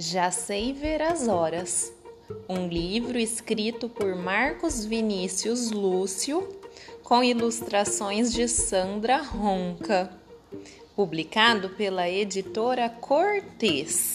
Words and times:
Já 0.00 0.30
Sei 0.30 0.72
Ver 0.72 1.02
as 1.02 1.28
Horas, 1.28 1.92
um 2.48 2.66
livro 2.66 3.18
escrito 3.18 3.86
por 3.86 4.16
Marcos 4.16 4.82
Vinícius 4.82 5.70
Lúcio, 5.70 6.48
com 7.02 7.22
ilustrações 7.22 8.32
de 8.32 8.48
Sandra 8.48 9.18
Ronca, 9.18 10.10
publicado 10.96 11.68
pela 11.68 12.08
editora 12.08 12.88
Cortez. 12.88 14.14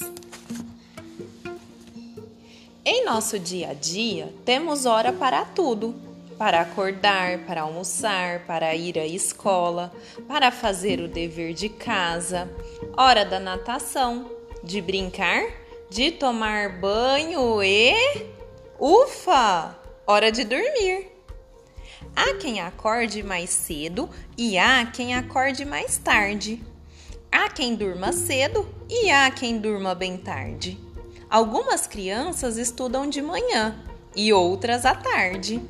Em 2.84 3.06
nosso 3.06 3.38
dia 3.38 3.70
a 3.70 3.74
dia, 3.76 4.34
temos 4.44 4.88
hora 4.88 5.14
para 5.14 5.46
tudo: 5.46 5.94
para 6.36 6.62
acordar, 6.62 7.46
para 7.46 7.62
almoçar, 7.62 8.40
para 8.48 8.74
ir 8.74 8.98
à 8.98 9.06
escola, 9.06 9.94
para 10.28 10.50
fazer 10.50 11.00
o 11.00 11.08
dever 11.08 11.54
de 11.54 11.70
casa, 11.70 12.50
hora 12.98 13.24
da 13.24 13.40
natação, 13.40 14.32
de 14.64 14.82
brincar 14.82 15.64
de 15.96 16.12
tomar 16.12 16.78
banho 16.78 17.64
e. 17.64 17.96
Ufa! 18.78 19.80
Hora 20.06 20.30
de 20.30 20.44
dormir! 20.44 21.10
Há 22.14 22.34
quem 22.34 22.60
acorde 22.60 23.24
mais 23.24 23.50
cedo 23.50 24.10
e 24.38 24.58
há 24.58 24.86
quem 24.88 25.16
acorde 25.16 25.64
mais 25.64 25.98
tarde. 25.98 26.62
Há 27.32 27.48
quem 27.48 27.76
durma 27.76 28.12
cedo 28.12 28.68
e 28.90 29.10
há 29.10 29.32
quem 29.32 29.58
durma 29.58 29.96
bem 29.96 30.18
tarde. 30.18 30.78
Algumas 31.30 31.88
crianças 31.88 32.58
estudam 32.58 33.10
de 33.10 33.22
manhã 33.22 33.82
e 34.14 34.34
outras 34.34 34.86
à 34.86 34.96
tarde. 34.96 35.62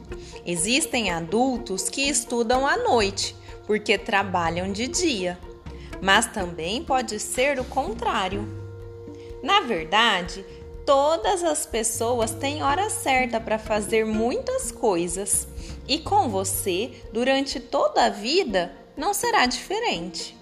Existem 0.43 1.11
adultos 1.11 1.87
que 1.87 2.01
estudam 2.01 2.65
à 2.65 2.77
noite 2.77 3.35
porque 3.67 3.95
trabalham 3.95 4.71
de 4.71 4.87
dia, 4.87 5.37
mas 6.01 6.25
também 6.25 6.83
pode 6.83 7.19
ser 7.19 7.59
o 7.59 7.63
contrário. 7.63 8.64
Na 9.45 9.61
verdade, 9.61 10.43
todas 10.87 11.43
as 11.43 11.67
pessoas 11.67 12.31
têm 12.31 12.63
hora 12.63 12.89
certa 12.89 13.39
para 13.39 13.59
fazer 13.59 14.03
muitas 14.03 14.71
coisas, 14.71 15.47
e 15.87 15.99
com 15.99 16.29
você, 16.29 16.89
durante 17.13 17.59
toda 17.59 18.05
a 18.05 18.09
vida, 18.09 18.75
não 18.97 19.13
será 19.13 19.45
diferente. 19.45 20.35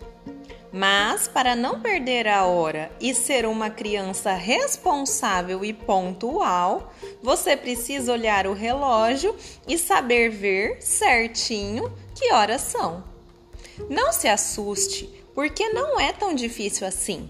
Mas, 0.72 1.28
para 1.28 1.54
não 1.54 1.82
perder 1.82 2.30
a 2.30 2.46
hora 2.46 2.90
e 2.98 3.14
ser 3.14 3.46
uma 3.46 3.70
criança 3.70 4.32
responsável 4.32 5.66
e 5.66 5.74
pontual, 5.74 6.94
você 7.22 7.58
precisa 7.58 8.14
olhar 8.14 8.48
o 8.48 8.54
relógio 8.54 9.36
e 9.68 9.78
saber 9.78 10.30
ver 10.30 10.82
certinho 10.82 11.92
que 12.16 12.32
horas 12.32 12.62
são. 12.62 13.04
Não 13.90 14.14
se 14.14 14.30
assuste, 14.30 15.10
porque 15.36 15.68
não 15.74 16.00
é 16.00 16.14
tão 16.14 16.34
difícil 16.34 16.88
assim. 16.88 17.30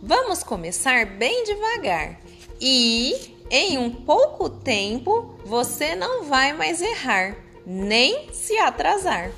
Vamos 0.00 0.44
começar 0.44 1.04
bem 1.06 1.42
devagar 1.42 2.20
e 2.60 3.34
em 3.50 3.78
um 3.78 3.90
pouco 3.90 4.48
tempo 4.48 5.34
você 5.44 5.96
não 5.96 6.22
vai 6.22 6.52
mais 6.52 6.80
errar, 6.80 7.36
nem 7.66 8.32
se 8.32 8.56
atrasar. 8.58 9.32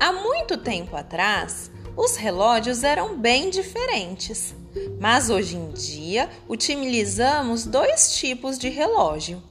Há 0.00 0.10
muito 0.10 0.56
tempo 0.56 0.96
atrás, 0.96 1.70
os 1.94 2.16
relógios 2.16 2.82
eram 2.82 3.18
bem 3.18 3.50
diferentes, 3.50 4.54
mas 4.98 5.28
hoje 5.28 5.56
em 5.56 5.70
dia 5.72 6.30
utilizamos 6.48 7.66
dois 7.66 8.16
tipos 8.16 8.58
de 8.58 8.70
relógio. 8.70 9.42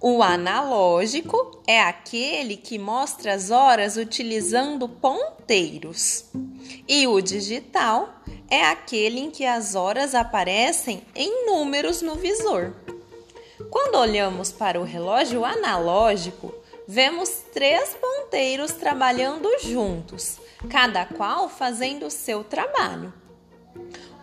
O 0.00 0.22
analógico 0.22 1.62
é 1.66 1.80
aquele 1.80 2.56
que 2.56 2.78
mostra 2.78 3.34
as 3.34 3.50
horas 3.50 3.96
utilizando 3.96 4.88
ponteiros, 4.88 6.24
e 6.88 7.06
o 7.06 7.20
digital 7.20 8.08
é 8.48 8.64
aquele 8.64 9.20
em 9.20 9.30
que 9.30 9.44
as 9.44 9.74
horas 9.74 10.14
aparecem 10.14 11.02
em 11.14 11.46
números 11.46 12.02
no 12.02 12.14
visor. 12.14 12.74
Quando 13.70 13.96
olhamos 13.96 14.50
para 14.50 14.80
o 14.80 14.84
relógio 14.84 15.44
analógico, 15.44 16.52
vemos 16.88 17.28
três 17.52 17.94
ponteiros 18.00 18.72
trabalhando 18.72 19.48
juntos, 19.60 20.38
cada 20.68 21.06
qual 21.06 21.48
fazendo 21.48 22.06
o 22.06 22.10
seu 22.10 22.42
trabalho. 22.42 23.12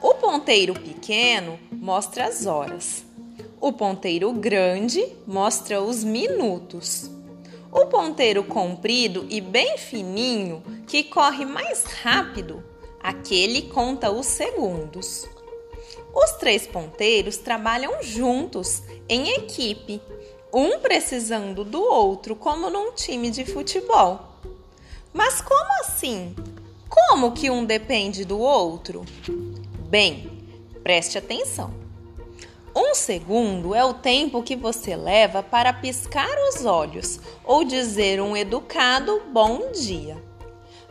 O 0.02 0.14
ponteiro 0.16 0.74
pequeno 0.74 1.58
mostra 1.72 2.26
as 2.26 2.46
horas. 2.46 3.07
O 3.60 3.74
ponteiro 3.74 4.32
grande 4.34 5.06
mostra 5.26 5.82
os 5.82 6.04
minutos. 6.04 7.10
O 7.72 7.86
ponteiro 7.88 8.44
comprido 8.44 9.26
e 9.30 9.42
bem 9.42 9.78
fininho, 9.78 10.64
que 10.88 11.04
corre 11.04 11.46
mais 11.46 11.84
rápido, 11.84 12.64
Aquele 13.08 13.62
conta 13.62 14.12
os 14.12 14.26
segundos. 14.26 15.26
Os 16.14 16.32
três 16.34 16.68
ponteiros 16.68 17.38
trabalham 17.38 18.04
juntos, 18.04 18.84
em 19.08 19.30
equipe, 19.30 20.02
um 20.54 20.80
precisando 20.80 21.64
do 21.64 21.82
outro, 21.82 22.36
como 22.36 22.70
num 22.70 22.92
time 22.92 23.30
de 23.30 23.46
futebol. 23.46 24.20
Mas 25.14 25.40
como 25.40 25.80
assim? 25.80 26.36
Como 26.90 27.32
que 27.32 27.50
um 27.50 27.64
depende 27.64 28.26
do 28.26 28.40
outro? 28.40 29.06
Bem, 29.90 30.30
preste 30.84 31.18
atenção. 31.18 31.87
Um 32.80 32.94
segundo 32.94 33.74
é 33.74 33.84
o 33.84 33.96
tempo 33.96 34.44
que 34.44 34.56
você 34.56 34.96
leva 34.96 35.42
para 35.42 35.74
piscar 35.74 36.30
os 36.48 36.64
olhos 36.64 37.20
ou 37.44 37.64
dizer 37.64 38.22
um 38.22 38.38
educado 38.38 39.20
bom 39.34 39.72
dia. 39.72 40.24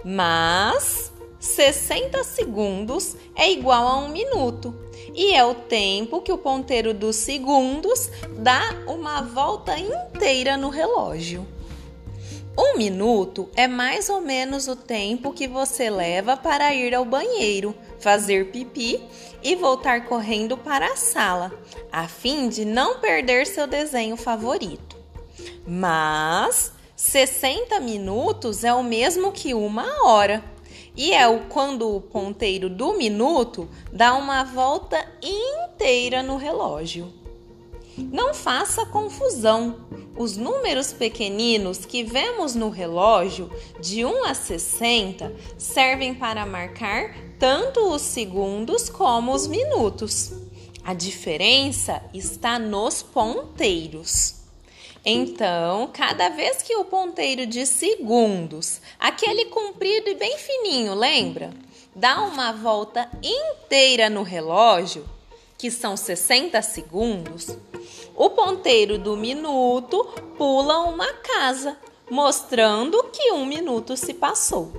Mas 0.04 1.12
60 1.38 2.24
segundos 2.24 3.14
é 3.36 3.52
igual 3.52 3.86
a 3.86 3.98
um 3.98 4.08
minuto 4.08 4.74
e 5.14 5.32
é 5.32 5.44
o 5.44 5.54
tempo 5.54 6.20
que 6.22 6.32
o 6.32 6.38
ponteiro 6.38 6.92
dos 6.92 7.14
segundos 7.14 8.10
dá 8.36 8.62
uma 8.88 9.22
volta 9.22 9.78
inteira 9.78 10.56
no 10.56 10.70
relógio. 10.70 11.46
Um 12.58 12.76
minuto 12.76 13.48
é 13.54 13.68
mais 13.68 14.08
ou 14.08 14.20
menos 14.20 14.66
o 14.66 14.74
tempo 14.74 15.32
que 15.32 15.46
você 15.46 15.88
leva 15.88 16.36
para 16.36 16.74
ir 16.74 16.96
ao 16.96 17.04
banheiro, 17.04 17.76
fazer 18.06 18.52
pipi 18.52 19.02
e 19.42 19.56
voltar 19.56 20.04
correndo 20.04 20.56
para 20.56 20.92
a 20.92 20.96
sala, 20.96 21.52
a 21.90 22.06
fim 22.06 22.48
de 22.48 22.64
não 22.64 23.00
perder 23.00 23.48
seu 23.48 23.66
desenho 23.66 24.16
favorito. 24.16 24.96
Mas 25.66 26.70
60 26.94 27.80
minutos 27.80 28.62
é 28.62 28.72
o 28.72 28.84
mesmo 28.84 29.32
que 29.32 29.54
uma 29.54 30.06
hora 30.06 30.44
e 30.96 31.12
é 31.12 31.26
o 31.26 31.48
quando 31.48 31.96
o 31.96 32.00
ponteiro 32.00 32.70
do 32.70 32.92
minuto 32.92 33.68
dá 33.92 34.14
uma 34.14 34.44
volta 34.44 35.04
inteira 35.20 36.22
no 36.22 36.36
relógio. 36.36 37.12
Não 37.98 38.34
faça 38.34 38.86
confusão. 38.86 39.86
Os 40.18 40.36
números 40.36 40.92
pequeninos 40.92 41.84
que 41.84 42.02
vemos 42.02 42.54
no 42.54 42.70
relógio, 42.70 43.50
de 43.80 44.04
1 44.04 44.24
a 44.24 44.34
60, 44.34 45.34
servem 45.58 46.14
para 46.14 46.46
marcar 46.46 47.14
tanto 47.38 47.80
os 47.90 48.02
segundos 48.02 48.88
como 48.88 49.32
os 49.32 49.46
minutos. 49.46 50.32
A 50.84 50.94
diferença 50.94 52.02
está 52.14 52.58
nos 52.58 53.02
ponteiros. 53.02 54.36
Então, 55.04 55.88
cada 55.92 56.28
vez 56.30 56.62
que 56.62 56.74
o 56.74 56.84
ponteiro 56.84 57.46
de 57.46 57.64
segundos, 57.64 58.80
aquele 58.98 59.46
comprido 59.46 60.08
e 60.08 60.14
bem 60.14 60.36
fininho, 60.36 60.94
lembra? 60.94 61.50
Dá 61.94 62.22
uma 62.22 62.52
volta 62.52 63.08
inteira 63.22 64.10
no 64.10 64.22
relógio, 64.22 65.08
que 65.56 65.70
são 65.70 65.96
60 65.96 66.60
segundos, 66.60 67.56
o 68.16 68.30
ponteiro 68.30 68.98
do 68.98 69.16
minuto 69.16 70.04
pula 70.38 70.78
uma 70.80 71.12
casa, 71.12 71.76
mostrando 72.10 73.04
que 73.12 73.30
um 73.32 73.44
minuto 73.44 73.96
se 73.96 74.14
passou. 74.14 74.72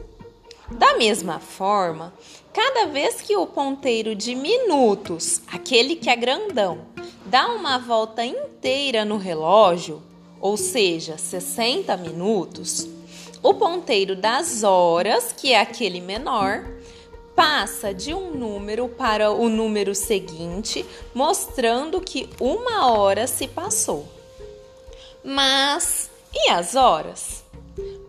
Da 0.72 0.98
mesma 0.98 1.40
forma, 1.40 2.14
cada 2.52 2.88
vez 2.88 3.22
que 3.22 3.38
o 3.38 3.46
ponteiro 3.46 4.16
de 4.16 4.34
minutos, 4.34 5.42
aquele 5.48 5.96
que 5.96 6.10
é 6.10 6.16
grandão, 6.16 6.88
dá 7.26 7.48
uma 7.50 7.78
volta 7.78 8.26
inteira 8.26 9.06
no 9.06 9.18
relógio, 9.18 10.02
ou 10.42 10.58
seja, 10.58 11.18
60 11.18 11.96
minutos, 11.98 12.88
o 13.44 13.54
ponteiro 13.54 14.16
das 14.16 14.64
horas, 14.64 15.32
que 15.32 15.54
é 15.54 15.62
aquele 15.62 16.02
menor, 16.02 16.66
passa 17.38 17.94
de 17.94 18.16
um 18.16 18.32
número 18.32 18.90
para 18.90 19.30
o 19.30 19.48
número 19.48 19.94
seguinte, 19.94 20.84
mostrando 21.14 22.02
que 22.02 22.28
uma 22.42 22.92
hora 22.92 23.28
se 23.28 23.48
passou. 23.48 24.08
Mas 25.24 26.10
e 26.34 26.50
as 26.50 26.76
horas? 26.76 27.44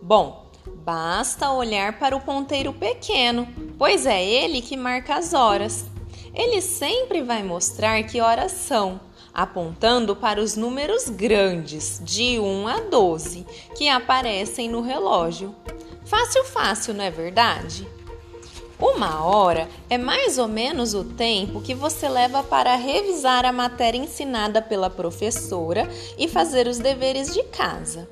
Bom, 0.01 0.47
basta 0.83 1.51
olhar 1.51 1.99
para 1.99 2.17
o 2.17 2.21
ponteiro 2.21 2.73
pequeno, 2.73 3.47
pois 3.77 4.07
é 4.07 4.25
ele 4.25 4.63
que 4.63 4.75
marca 4.75 5.17
as 5.17 5.31
horas. 5.31 5.85
Ele 6.33 6.59
sempre 6.59 7.21
vai 7.21 7.43
mostrar 7.43 8.01
que 8.03 8.19
horas 8.19 8.51
são 8.51 8.99
apontando 9.31 10.15
para 10.15 10.41
os 10.41 10.55
números 10.55 11.07
grandes, 11.07 12.01
de 12.03 12.39
1 12.39 12.67
a 12.67 12.79
12, 12.79 13.45
que 13.77 13.87
aparecem 13.87 14.67
no 14.67 14.81
relógio. 14.81 15.55
Fácil, 16.03 16.43
fácil, 16.45 16.95
não 16.95 17.03
é 17.03 17.11
verdade? 17.11 17.87
Uma 18.81 19.25
hora 19.25 19.67
é 19.89 19.97
mais 19.97 20.37
ou 20.37 20.47
menos 20.47 20.93
o 20.93 21.03
tempo 21.03 21.59
que 21.59 21.75
você 21.75 22.07
leva 22.07 22.41
para 22.41 22.75
revisar 22.75 23.45
a 23.45 23.51
matéria 23.51 23.97
ensinada 23.97 24.61
pela 24.61 24.89
professora 24.89 25.85
e 26.17 26.29
fazer 26.29 26.65
os 26.65 26.79
deveres 26.79 27.33
de 27.33 27.43
casa. 27.43 28.07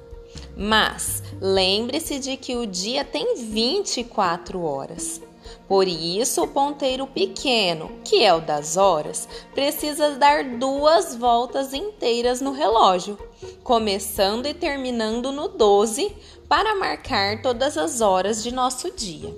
Mas 0.57 1.23
lembre-se 1.39 2.19
de 2.19 2.35
que 2.35 2.57
o 2.57 2.67
dia 2.67 3.05
tem 3.05 3.37
24 3.37 4.61
horas. 4.61 5.21
Por 5.69 5.87
isso, 5.87 6.43
o 6.43 6.47
ponteiro 6.47 7.07
pequeno, 7.07 7.89
que 8.03 8.21
é 8.21 8.33
o 8.33 8.41
das 8.41 8.75
horas, 8.75 9.25
precisa 9.53 10.15
dar 10.15 10.43
duas 10.57 11.15
voltas 11.15 11.73
inteiras 11.73 12.41
no 12.41 12.51
relógio, 12.51 13.17
começando 13.63 14.45
e 14.45 14.53
terminando 14.53 15.31
no 15.31 15.47
12, 15.47 16.13
para 16.49 16.75
marcar 16.75 17.41
todas 17.41 17.77
as 17.77 18.01
horas 18.01 18.43
de 18.43 18.53
nosso 18.53 18.91
dia. 18.91 19.33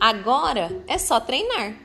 Agora 0.00 0.82
é 0.88 0.96
só 0.96 1.20
treinar. 1.20 1.76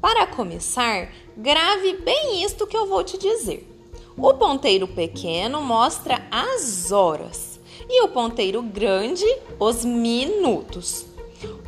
Para 0.00 0.24
começar, 0.24 1.12
grave 1.36 1.94
bem 1.94 2.44
isto 2.44 2.64
que 2.64 2.76
eu 2.76 2.86
vou 2.86 3.02
te 3.02 3.18
dizer. 3.18 3.68
O 4.16 4.32
ponteiro 4.34 4.86
pequeno 4.86 5.60
mostra 5.60 6.22
as 6.30 6.92
horas 6.92 7.58
e 7.90 8.04
o 8.04 8.08
ponteiro 8.08 8.62
grande 8.62 9.24
os 9.58 9.84
minutos. 9.84 11.06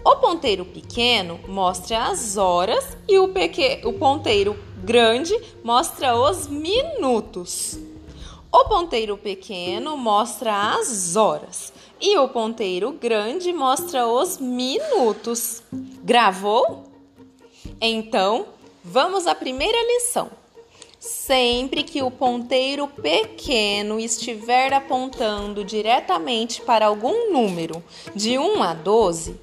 O 0.04 0.14
ponteiro 0.16 0.64
pequeno 0.64 1.40
mostra 1.48 2.04
as 2.04 2.36
horas 2.36 2.96
e 3.08 3.18
o, 3.18 3.26
peque... 3.26 3.80
o 3.84 3.92
ponteiro 3.92 4.56
grande 4.84 5.36
mostra 5.64 6.14
os 6.14 6.46
minutos. 6.46 7.76
O 8.52 8.66
ponteiro 8.66 9.16
pequeno 9.18 9.96
mostra 9.96 10.76
as 10.76 11.16
horas 11.16 11.72
e 12.00 12.16
o 12.18 12.28
ponteiro 12.28 12.92
grande 12.92 13.52
mostra 13.52 14.06
os 14.06 14.38
minutos. 14.38 15.62
Gravou? 16.02 16.84
Então, 17.80 18.46
vamos 18.82 19.26
à 19.26 19.34
primeira 19.34 19.78
lição. 19.94 20.30
Sempre 20.98 21.84
que 21.84 22.02
o 22.02 22.10
ponteiro 22.10 22.88
pequeno 22.88 24.00
estiver 24.00 24.72
apontando 24.72 25.64
diretamente 25.64 26.60
para 26.62 26.86
algum 26.86 27.32
número 27.32 27.82
de 28.14 28.36
1 28.36 28.62
a 28.62 28.74
12, 28.74 29.36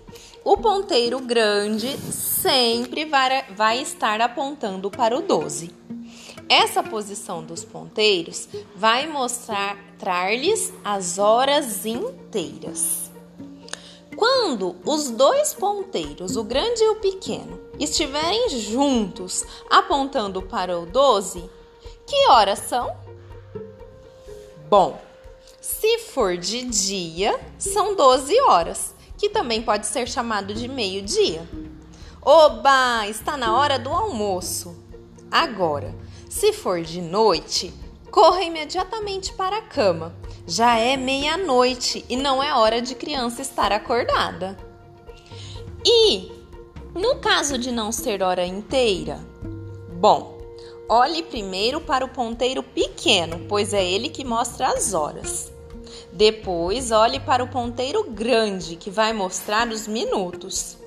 o 0.43 0.57
ponteiro 0.57 1.19
grande 1.19 1.97
sempre 2.11 3.07
vai 3.55 3.81
estar 3.81 4.19
apontando 4.21 4.91
para 4.91 5.17
o 5.17 5.21
12. 5.21 5.71
Essa 6.47 6.83
posição 6.83 7.43
dos 7.43 7.63
ponteiros 7.63 8.47
vai 8.75 9.07
mostrar-lhes 9.95 10.73
as 10.83 11.17
horas 11.17 11.85
inteiras. 11.85 13.11
Quando 14.15 14.75
os 14.85 15.09
dois 15.09 15.53
ponteiros, 15.53 16.35
o 16.35 16.43
grande 16.43 16.83
e 16.83 16.89
o 16.89 16.95
pequeno, 16.95 17.59
estiverem 17.79 18.49
juntos 18.49 19.43
apontando 19.69 20.41
para 20.41 20.77
o 20.77 20.85
12, 20.85 21.49
que 22.05 22.29
horas 22.29 22.59
são? 22.59 22.95
Bom, 24.69 24.99
se 25.61 25.99
for 25.99 26.37
de 26.37 26.63
dia, 26.63 27.39
são 27.57 27.95
12 27.95 28.39
horas, 28.41 28.93
que 29.17 29.29
também 29.29 29.61
pode 29.61 29.87
ser 29.87 30.07
chamado 30.07 30.53
de 30.53 30.67
meio-dia. 30.67 31.47
Oba, 32.21 33.07
está 33.07 33.37
na 33.37 33.57
hora 33.57 33.77
do 33.77 33.89
almoço. 33.89 34.75
Agora, 35.29 35.93
se 36.29 36.53
for 36.53 36.81
de 36.81 37.01
noite, 37.01 37.73
corra 38.15 38.43
imediatamente 38.43 39.33
para 39.33 39.57
a 39.57 39.61
cama. 39.61 40.15
Já 40.47 40.77
é 40.77 40.95
meia-noite 40.95 42.05
e 42.07 42.15
não 42.15 42.41
é 42.41 42.53
hora 42.53 42.81
de 42.81 42.95
criança 42.95 43.41
estar 43.41 43.73
acordada. 43.73 44.57
E 45.85 46.31
no 46.93 47.17
caso 47.17 47.57
de 47.57 47.73
não 47.73 47.91
ser 47.91 48.23
hora 48.23 48.45
inteira, 48.45 49.19
bom, 49.99 50.39
olhe 50.87 51.23
primeiro 51.23 51.81
para 51.81 52.05
o 52.05 52.09
ponteiro 52.09 52.63
pequeno, 52.63 53.47
pois 53.49 53.73
é 53.73 53.83
ele 53.83 54.07
que 54.07 54.23
mostra 54.23 54.69
as 54.69 54.93
horas. 54.93 55.51
Depois, 56.13 56.91
olhe 56.91 57.19
para 57.19 57.43
o 57.43 57.49
ponteiro 57.49 58.09
grande, 58.09 58.77
que 58.77 58.89
vai 58.89 59.11
mostrar 59.11 59.67
os 59.67 59.89
minutos. 59.89 60.77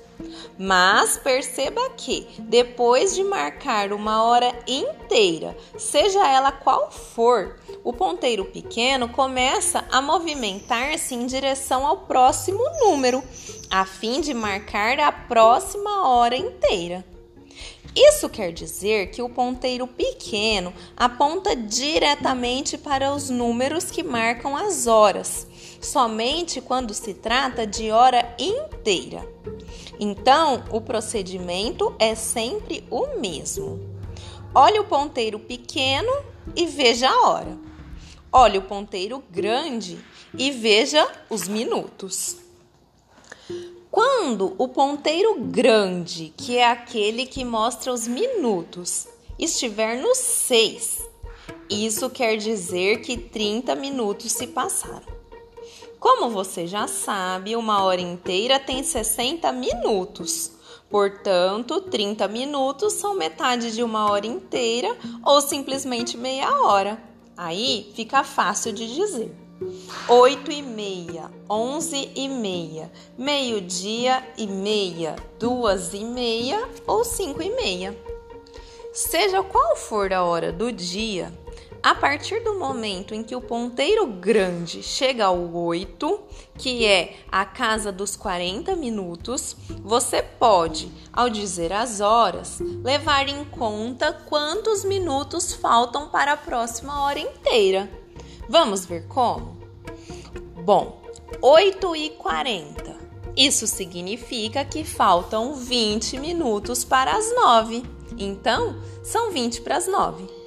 Mas 0.57 1.17
perceba 1.17 1.89
que, 1.91 2.27
depois 2.39 3.15
de 3.15 3.23
marcar 3.23 3.93
uma 3.93 4.23
hora 4.23 4.53
inteira, 4.67 5.55
seja 5.77 6.27
ela 6.27 6.51
qual 6.51 6.91
for, 6.91 7.57
o 7.83 7.93
ponteiro 7.93 8.45
pequeno 8.45 9.07
começa 9.09 9.85
a 9.91 10.01
movimentar-se 10.01 11.15
em 11.15 11.25
direção 11.25 11.85
ao 11.85 11.99
próximo 11.99 12.63
número, 12.81 13.23
a 13.69 13.85
fim 13.85 14.19
de 14.19 14.33
marcar 14.33 14.99
a 14.99 15.11
próxima 15.11 16.07
hora 16.07 16.35
inteira. 16.35 17.05
Isso 17.95 18.29
quer 18.29 18.51
dizer 18.51 19.09
que 19.11 19.21
o 19.21 19.29
ponteiro 19.29 19.87
pequeno 19.87 20.73
aponta 20.95 21.55
diretamente 21.55 22.77
para 22.77 23.13
os 23.13 23.29
números 23.29 23.85
que 23.85 24.03
marcam 24.03 24.55
as 24.55 24.85
horas, 24.85 25.47
somente 25.81 26.61
quando 26.61 26.93
se 26.93 27.13
trata 27.13 27.65
de 27.65 27.91
hora 27.91 28.35
inteira. 28.37 29.38
Então, 29.99 30.63
o 30.71 30.79
procedimento 30.79 31.93
é 31.99 32.15
sempre 32.15 32.85
o 32.89 33.19
mesmo. 33.19 33.79
Olhe 34.55 34.79
o 34.79 34.85
ponteiro 34.85 35.37
pequeno 35.37 36.11
e 36.55 36.65
veja 36.65 37.09
a 37.09 37.27
hora. 37.27 37.57
Olhe 38.31 38.57
o 38.57 38.61
ponteiro 38.61 39.21
grande 39.29 39.99
e 40.37 40.51
veja 40.51 41.05
os 41.29 41.47
minutos. 41.47 42.37
Quando 43.91 44.55
o 44.57 44.67
ponteiro 44.67 45.35
grande, 45.41 46.33
que 46.37 46.57
é 46.57 46.69
aquele 46.69 47.25
que 47.25 47.43
mostra 47.43 47.91
os 47.91 48.07
minutos, 48.07 49.07
estiver 49.37 49.97
no 49.97 50.15
6, 50.15 51.09
isso 51.69 52.09
quer 52.09 52.37
dizer 52.37 53.01
que 53.01 53.17
30 53.17 53.75
minutos 53.75 54.31
se 54.31 54.47
passaram. 54.47 55.18
Como 55.99 56.29
você 56.29 56.65
já 56.65 56.87
sabe, 56.87 57.55
uma 57.55 57.83
hora 57.83 57.99
inteira 57.99 58.57
tem 58.57 58.81
60 58.83 59.51
minutos. 59.51 60.51
Portanto, 60.89 61.81
30 61.81 62.27
minutos 62.27 62.93
são 62.93 63.13
metade 63.13 63.73
de 63.73 63.83
uma 63.83 64.09
hora 64.09 64.25
inteira 64.25 64.95
ou 65.25 65.41
simplesmente 65.41 66.17
meia 66.17 66.61
hora. 66.61 66.97
Aí 67.35 67.91
fica 67.95 68.23
fácil 68.23 68.71
de 68.71 68.93
dizer. 68.95 69.35
8 70.07 70.51
e 70.51 70.61
meia, 70.61 71.29
11 71.49 72.11
e 72.15 72.29
meia, 72.29 72.89
meio-dia 73.17 74.25
e 74.37 74.47
meia, 74.47 75.17
duas 75.37 75.93
e 75.93 76.05
meia 76.05 76.67
ou 76.87 77.03
cinco 77.03 77.43
e 77.43 77.53
meia. 77.53 77.95
Seja 78.93 79.43
qual 79.43 79.75
for 79.75 80.13
a 80.13 80.23
hora 80.23 80.51
do 80.51 80.71
dia, 80.71 81.31
a 81.81 81.95
partir 81.95 82.41
do 82.43 82.59
momento 82.59 83.13
em 83.13 83.23
que 83.23 83.35
o 83.35 83.41
ponteiro 83.41 84.05
grande 84.07 84.83
chega 84.83 85.25
ao 85.25 85.53
8, 85.53 86.19
que 86.57 86.85
é 86.85 87.15
a 87.31 87.45
casa 87.45 87.91
dos 87.91 88.15
40 88.15 88.75
minutos, 88.75 89.55
você 89.81 90.21
pode, 90.21 90.91
ao 91.13 91.29
dizer 91.29 91.71
as 91.71 92.01
horas, 92.01 92.59
levar 92.83 93.29
em 93.29 93.45
conta 93.45 94.11
quantos 94.11 94.83
minutos 94.83 95.53
faltam 95.53 96.09
para 96.09 96.33
a 96.33 96.37
próxima 96.37 97.03
hora 97.03 97.19
inteira. 97.19 97.89
Vamos 98.49 98.85
ver 98.85 99.07
como? 99.07 99.57
Bom, 100.63 101.01
8 101.41 101.95
e 101.95 102.09
40. 102.11 102.97
Isso 103.37 103.65
significa 103.67 104.65
que 104.65 104.83
faltam 104.83 105.53
20 105.53 106.19
minutos 106.19 106.83
para 106.83 107.15
as 107.15 107.33
9. 107.33 107.83
Então, 108.17 108.81
são 109.01 109.31
20 109.31 109.61
para 109.61 109.77
as 109.77 109.87
9. 109.87 110.38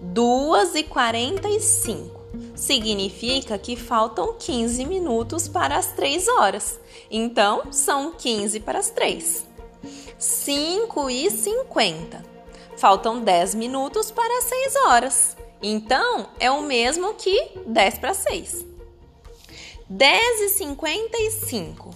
2 0.00 0.74
e 0.76 0.82
45 0.84 2.20
significa 2.54 3.58
que 3.58 3.76
faltam 3.76 4.34
15 4.38 4.84
minutos 4.84 5.48
para 5.48 5.76
as 5.76 5.92
3 5.92 6.28
horas. 6.28 6.80
Então, 7.10 7.70
são 7.70 8.12
15 8.12 8.60
para 8.60 8.78
as 8.78 8.90
3. 8.90 9.46
5 10.18 11.10
e 11.10 11.30
50. 11.30 12.24
Faltam 12.76 13.20
10 13.20 13.54
minutos 13.54 14.10
para 14.10 14.38
as 14.38 14.44
6 14.44 14.76
horas. 14.86 15.36
Então, 15.62 16.28
é 16.38 16.50
o 16.50 16.62
mesmo 16.62 17.14
que 17.14 17.50
10 17.66 17.98
para 17.98 18.14
6. 18.14 18.64
10 19.88 20.40
e 20.40 20.48
55 20.50 21.90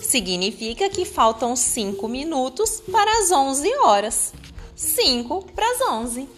significa 0.00 0.88
que 0.88 1.04
faltam 1.04 1.56
5 1.56 2.06
minutos 2.06 2.80
para 2.92 3.10
as 3.18 3.32
11 3.32 3.74
horas. 3.78 4.32
5 4.76 5.46
para 5.52 5.68
as 5.72 5.80
11. 5.90 6.37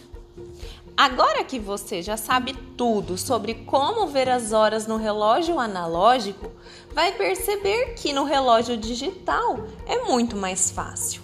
Agora 1.00 1.42
que 1.44 1.58
você 1.58 2.02
já 2.02 2.18
sabe 2.18 2.52
tudo 2.76 3.16
sobre 3.16 3.54
como 3.54 4.06
ver 4.08 4.28
as 4.28 4.52
horas 4.52 4.86
no 4.86 4.98
relógio 4.98 5.58
analógico, 5.58 6.52
vai 6.92 7.10
perceber 7.12 7.94
que 7.94 8.12
no 8.12 8.24
relógio 8.24 8.76
digital 8.76 9.60
é 9.86 10.04
muito 10.04 10.36
mais 10.36 10.70
fácil. 10.70 11.22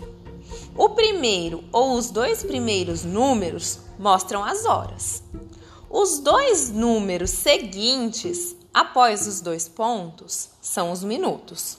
O 0.75 0.89
primeiro 0.89 1.63
ou 1.71 1.93
os 1.93 2.11
dois 2.11 2.43
primeiros 2.43 3.05
números 3.05 3.81
mostram 3.99 4.43
as 4.43 4.65
horas. 4.65 5.23
Os 5.91 6.21
dois 6.21 6.71
números 6.71 7.33
seguintes, 7.33 8.57
após 8.73 9.27
os 9.27 9.43
dois 9.43 9.69
pontos, 9.69 10.49
são 10.59 10.91
os 10.91 11.05
minutos. 11.05 11.77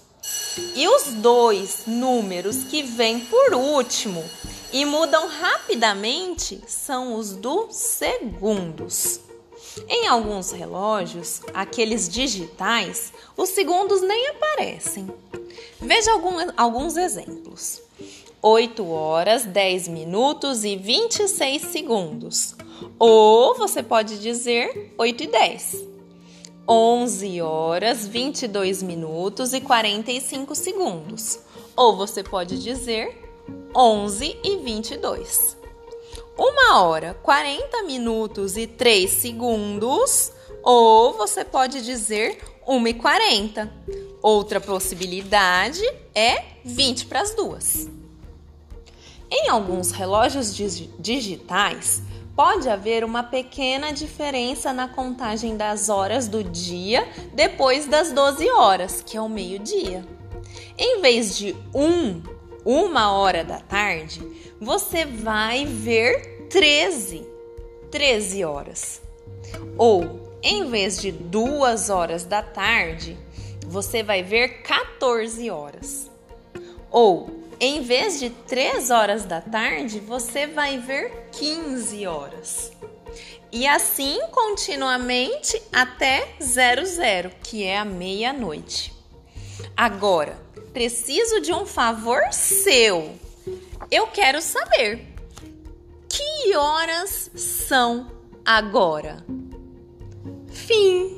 E 0.76 0.88
os 0.88 1.16
dois 1.16 1.88
números 1.88 2.58
que 2.66 2.84
vêm 2.84 3.22
por 3.22 3.56
último 3.56 4.24
e 4.72 4.86
mudam 4.86 5.28
rapidamente 5.28 6.62
são 6.68 7.16
os 7.16 7.34
dos 7.34 7.76
segundos. 7.76 9.22
Em 9.88 10.08
alguns 10.08 10.52
relógios, 10.52 11.42
aqueles 11.54 12.10
digitais, 12.10 13.14
os 13.36 13.50
segundos 13.50 14.02
nem 14.02 14.30
aparecem. 14.30 15.08
Veja 15.80 16.12
alguns 16.58 16.98
exemplos: 16.98 17.82
8 18.42 18.90
horas, 18.90 19.46
10 19.46 19.88
minutos 19.88 20.64
e 20.64 20.76
26 20.76 21.62
segundos. 21.62 22.56
Ou 23.00 23.56
você 23.56 23.82
pode 23.82 24.20
dizer 24.20 24.94
8 24.98 25.24
e 25.24 25.28
10. 25.28 25.86
11 26.68 27.42
horas, 27.42 28.06
22 28.06 28.84
minutos 28.84 29.54
e 29.54 29.62
45 29.62 30.54
segundos. 30.54 31.40
Ou 31.76 31.96
você 31.96 32.24
pode 32.24 32.62
dizer 32.62 33.27
11 33.76 34.40
e 34.44 34.58
22. 34.58 35.58
Uma 36.38 36.84
hora, 36.84 37.16
40 37.24 37.84
minutos 37.84 38.58
e 38.58 38.68
3 38.68 39.10
segundos. 39.10 40.32
Ou 40.64 41.14
você 41.14 41.44
pode 41.46 41.82
dizer 41.82 42.40
1 42.68 42.88
e 42.88 42.94
40. 42.94 43.72
Outra 44.22 44.60
possibilidade 44.60 45.82
é 46.14 46.44
20 46.64 47.06
para 47.06 47.22
as 47.22 47.34
duas. 47.34 47.88
Em 49.30 49.50
alguns 49.50 49.92
relógios 49.92 50.56
digitais, 51.00 52.02
pode 52.36 52.70
haver 52.70 53.04
uma 53.04 53.24
pequena 53.24 53.92
diferença 53.92 54.72
na 54.72 54.88
contagem 54.88 55.58
das 55.58 55.90
horas 55.90 56.28
do 56.28 56.44
dia 56.44 57.08
depois 57.34 57.88
das 57.88 58.12
12 58.12 58.50
horas, 58.52 59.02
que 59.02 59.18
é 59.18 59.22
o 59.22 59.28
meio-dia. 59.28 60.06
Em 60.78 61.02
vez 61.02 61.38
de 61.38 61.56
um, 61.74 62.22
uma 62.68 63.14
hora 63.14 63.46
da 63.46 63.62
tarde, 63.62 64.22
você 64.60 65.06
vai 65.06 65.66
ver 65.66 66.48
13, 66.50 67.26
13 67.90 68.44
horas. 68.44 69.02
Ou, 69.78 70.38
em 70.44 70.70
vez 70.70 71.00
de 71.00 71.10
duas 71.10 71.90
horas 71.90 72.26
da 72.26 72.42
tarde, 72.42 73.18
você 73.66 74.04
vai 74.04 74.22
ver 74.22 74.64
14 74.64 75.50
horas. 75.50 76.12
Ou, 76.92 77.30
em 77.58 77.84
vez 77.84 78.20
de 78.20 78.32
3 78.32 78.92
horas 78.92 79.24
da 79.24 79.40
tarde, 79.40 80.02
você 80.02 80.46
vai 80.46 80.78
ver 80.78 81.30
15 81.32 82.06
horas. 82.06 82.74
E 83.50 83.66
assim 83.66 84.20
continuamente 84.30 85.62
até 85.72 86.36
00, 86.42 87.32
que 87.42 87.64
é 87.64 87.78
a 87.78 87.86
meia-noite. 87.86 88.94
Agora, 89.76 90.47
preciso 90.78 91.42
de 91.42 91.52
um 91.52 91.66
favor 91.66 92.22
seu. 92.32 93.16
Eu 93.90 94.06
quero 94.06 94.40
saber 94.40 95.08
que 96.08 96.56
horas 96.56 97.32
são 97.34 98.12
agora. 98.46 99.26
Fim. 100.52 101.17